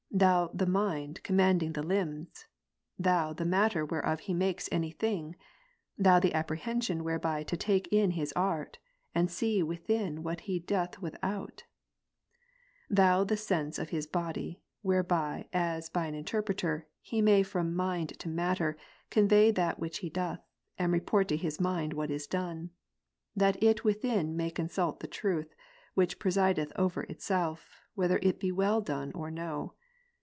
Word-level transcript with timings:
Thou 0.13 0.49
the 0.53 0.65
mind 0.67 1.23
commanding 1.23 1.71
the 1.71 1.81
limbs. 1.81 2.45
Thou 2.99 3.31
the 3.31 3.45
matter 3.45 3.85
whereof 3.85 4.19
he 4.19 4.33
makes 4.33 4.67
anything; 4.69 5.37
Thou 5.97 6.19
the 6.19 6.33
apprehension 6.33 7.05
whereby 7.05 7.43
to 7.43 7.55
take 7.55 7.87
in 7.93 8.11
his 8.11 8.33
art, 8.35 8.77
and 9.15 9.31
see 9.31 9.63
within 9.63 10.21
what 10.21 10.41
he 10.41 10.59
doth 10.59 10.99
without; 10.99 11.63
Thou 12.89 13.23
the 13.23 13.37
sense 13.37 13.79
of 13.79 13.89
his 13.91 14.05
body, 14.05 14.61
whereby 14.81 15.47
as 15.53 15.87
by 15.89 16.07
an 16.07 16.13
interpreter, 16.13 16.87
he 16.99 17.21
may 17.21 17.41
from 17.41 17.73
mind 17.73 18.09
to 18.19 18.27
matter, 18.27 18.75
convey 19.09 19.49
that 19.51 19.79
which 19.79 19.99
he 19.99 20.09
doth, 20.09 20.41
and 20.77 20.91
report 20.91 21.29
to 21.29 21.37
his 21.37 21.57
mind 21.61 21.93
what 21.93 22.11
is 22.11 22.27
done; 22.27 22.71
that 23.33 23.63
it 23.63 23.85
within 23.85 24.35
may 24.35 24.51
consult 24.51 24.99
the 24.99 25.07
truth, 25.07 25.55
which 25.93 26.19
presideth 26.19 26.73
over 26.75 27.03
itself, 27.03 27.79
whether 27.95 28.19
it 28.21 28.41
be 28.41 28.51
well 28.51 28.81
done 28.81 29.13
or 29.13 29.31
no. 29.31 29.73